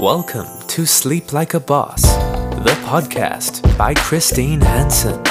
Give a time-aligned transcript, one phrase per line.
[0.00, 5.22] Welcome to Sleep Like a Boss, the podcast by Christine Hansen.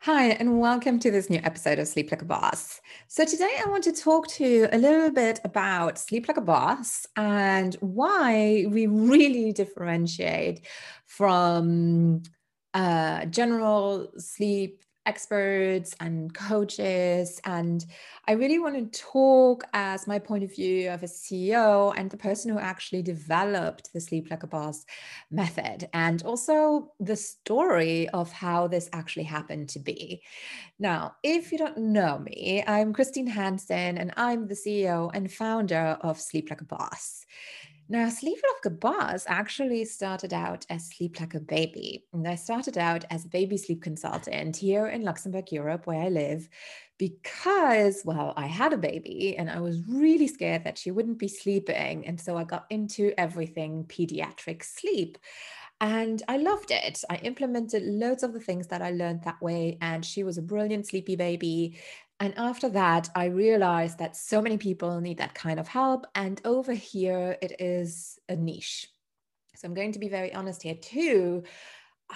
[0.00, 2.80] Hi, and welcome to this new episode of Sleep Like a Boss.
[3.08, 6.40] So, today I want to talk to you a little bit about Sleep Like a
[6.40, 10.66] Boss and why we really differentiate
[11.04, 12.22] from
[12.72, 17.40] uh, general sleep experts and coaches.
[17.44, 17.84] And
[18.26, 22.16] I really want to talk as my point of view of a CEO and the
[22.16, 24.84] person who actually developed the Sleep Like a Boss
[25.30, 30.22] method, and also the story of how this actually happened to be.
[30.78, 35.98] Now, if you don't know me, I'm Christine Hansen, and I'm the CEO and founder
[36.00, 37.24] of Sleep Like a Boss.
[37.92, 42.06] Now, Sleep Like a Boss actually started out as Sleep Like a Baby.
[42.14, 46.08] And I started out as a baby sleep consultant here in Luxembourg, Europe, where I
[46.08, 46.48] live,
[46.96, 51.28] because, well, I had a baby and I was really scared that she wouldn't be
[51.28, 52.06] sleeping.
[52.06, 55.18] And so I got into everything pediatric sleep.
[55.82, 57.04] And I loved it.
[57.10, 59.76] I implemented loads of the things that I learned that way.
[59.82, 61.76] And she was a brilliant sleepy baby.
[62.20, 66.06] And after that, I realized that so many people need that kind of help.
[66.14, 68.88] And over here, it is a niche.
[69.56, 71.42] So I'm going to be very honest here too.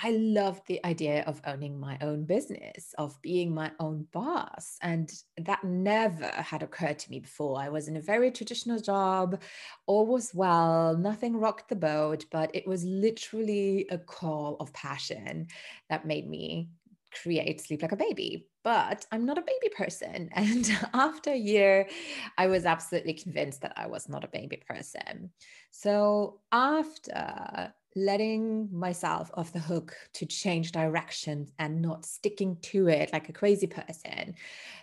[0.02, 4.76] I loved the idea of owning my own business, of being my own boss.
[4.82, 7.58] And that never had occurred to me before.
[7.58, 9.40] I was in a very traditional job,
[9.86, 15.46] all was well, nothing rocked the boat, but it was literally a call of passion
[15.88, 16.68] that made me
[17.22, 18.46] create Sleep Like a Baby.
[18.62, 20.30] But I'm not a baby person.
[20.36, 21.88] And after a year,
[22.36, 25.30] I was absolutely convinced that I was not a baby person.
[25.70, 33.10] So after letting myself off the hook to change direction and not sticking to it
[33.12, 34.34] like a crazy person,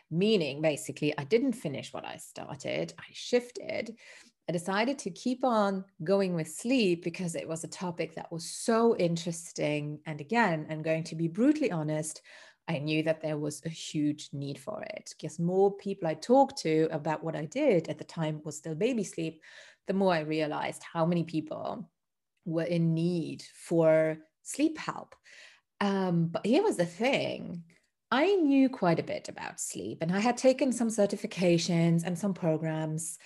[0.10, 3.96] meaning basically I didn't finish what I started, I shifted.
[4.50, 8.46] I decided to keep on going with sleep because it was a topic that was
[8.46, 10.00] so interesting.
[10.06, 12.22] And again, I'm going to be brutally honest,
[12.68, 15.14] I knew that there was a huge need for it.
[15.18, 18.76] Because more people I talked to about what I did at the time was still
[18.76, 19.42] baby sleep,
[19.88, 21.90] the more I realized how many people
[22.46, 25.16] were in need for sleep help.
[25.80, 27.64] Um, but here was the thing
[28.12, 32.34] I knew quite a bit about sleep, and I had taken some certifications and some
[32.34, 33.18] programs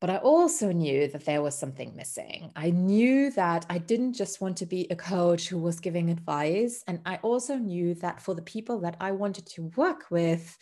[0.00, 2.52] but I also knew that there was something missing.
[2.54, 6.84] I knew that I didn't just want to be a coach who was giving advice.
[6.86, 10.56] And I also knew that for the people that I wanted to work with,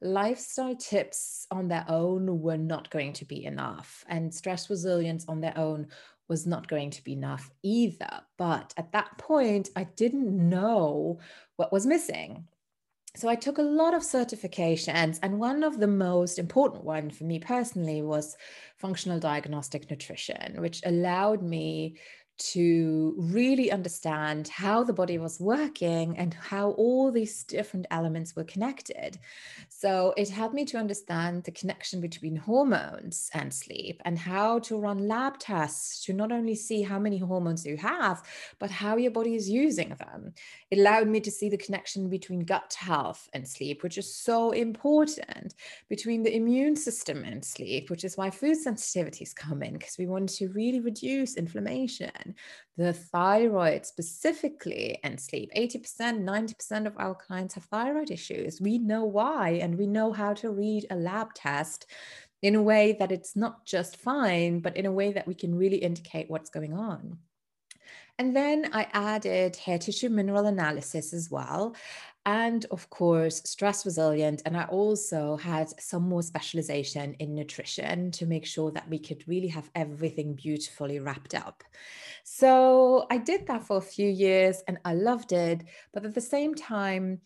[0.00, 4.04] lifestyle tips on their own were not going to be enough.
[4.08, 5.86] And stress resilience on their own
[6.26, 8.22] was not going to be enough either.
[8.38, 11.20] But at that point, I didn't know
[11.56, 12.48] what was missing
[13.16, 17.24] so I took a lot of certifications, and one of the most important one for
[17.24, 18.36] me personally was
[18.76, 21.96] functional diagnostic nutrition, which allowed me
[22.40, 28.44] to really understand how the body was working and how all these different elements were
[28.44, 29.18] connected.
[29.68, 34.78] So it helped me to understand the connection between hormones and sleep and how to
[34.78, 38.22] run lab tests to not only see how many hormones you have,
[38.58, 40.32] but how your body is using them.
[40.70, 44.52] It allowed me to see the connection between gut health and sleep, which is so
[44.52, 45.54] important,
[45.88, 50.06] between the immune system and sleep, which is why food sensitivities come in, because we
[50.06, 52.29] want to really reduce inflammation
[52.76, 58.60] the thyroid specifically and sleep 80% 90% of our clients have thyroid issues.
[58.60, 61.86] We know why and we know how to read a lab test
[62.42, 65.54] in a way that it's not just fine but in a way that we can
[65.54, 67.18] really indicate what's going on.
[68.18, 71.74] And then I added hair tissue mineral analysis as well
[72.26, 78.26] and of course stress resilient and i also had some more specialization in nutrition to
[78.26, 81.64] make sure that we could really have everything beautifully wrapped up.
[82.24, 86.20] So i did that for a few years and i loved it but at the
[86.20, 87.20] same time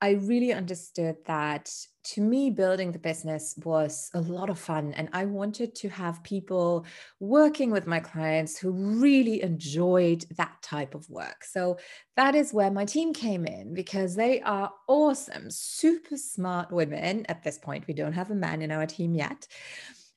[0.00, 1.70] I really understood that
[2.04, 4.92] to me, building the business was a lot of fun.
[4.92, 6.86] And I wanted to have people
[7.18, 11.42] working with my clients who really enjoyed that type of work.
[11.44, 11.78] So
[12.16, 17.26] that is where my team came in because they are awesome, super smart women.
[17.28, 19.48] At this point, we don't have a man in our team yet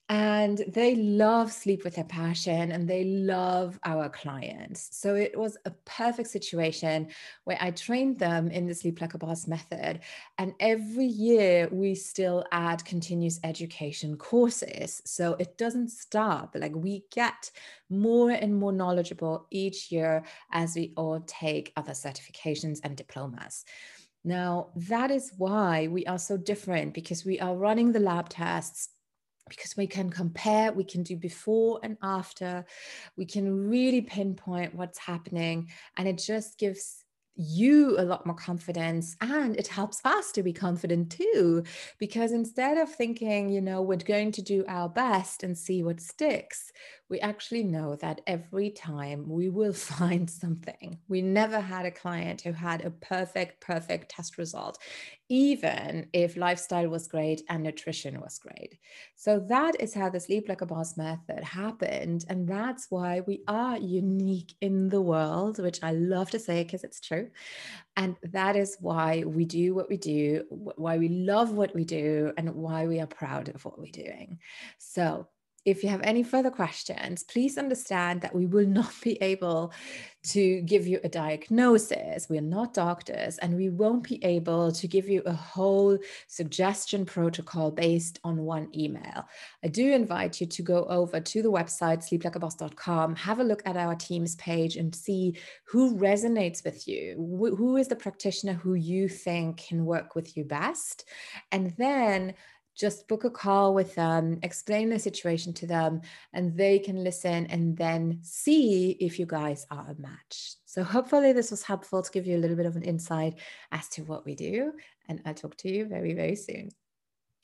[0.09, 4.89] and they love sleep with their passion and they love our clients.
[4.91, 7.07] So it was a perfect situation
[7.43, 9.99] where i trained them in the sleep like a boss method
[10.39, 14.99] and every year we still add continuous education courses.
[15.05, 17.51] So it doesn't stop like we get
[17.91, 23.63] more and more knowledgeable each year as we all take other certifications and diplomas.
[24.23, 28.89] Now, that is why we are so different because we are running the lab tests
[29.49, 32.65] because we can compare, we can do before and after,
[33.17, 37.03] we can really pinpoint what's happening, and it just gives
[37.41, 41.63] you a lot more confidence and it helps us to be confident too
[41.97, 46.01] because instead of thinking you know we're going to do our best and see what
[46.01, 46.73] sticks
[47.09, 50.97] we actually know that every time we will find something.
[51.07, 54.77] We never had a client who had a perfect, perfect test result,
[55.27, 58.77] even if lifestyle was great and nutrition was great.
[59.15, 62.25] So that is how the Sleep Like a Boss method happened.
[62.29, 66.83] And that's why we are unique in the world, which I love to say because
[66.83, 66.99] it's
[67.95, 72.31] And that is why we do what we do, why we love what we do,
[72.37, 74.39] and why we are proud of what we're doing.
[74.77, 75.27] So
[75.69, 79.71] if you have any further questions, please understand that we will not be able
[80.21, 82.27] to give you a diagnosis.
[82.29, 87.71] We're not doctors, and we won't be able to give you a whole suggestion protocol
[87.71, 89.25] based on one email.
[89.63, 93.77] I do invite you to go over to the website sleeplikeaboss.com, have a look at
[93.77, 97.15] our team's page, and see who resonates with you.
[97.57, 101.05] Who is the practitioner who you think can work with you best?
[101.51, 102.33] And then
[102.79, 106.01] just book a call with them, explain the situation to them,
[106.33, 110.55] and they can listen and then see if you guys are a match.
[110.65, 113.35] So, hopefully, this was helpful to give you a little bit of an insight
[113.71, 114.71] as to what we do.
[115.07, 116.69] And I'll talk to you very, very soon.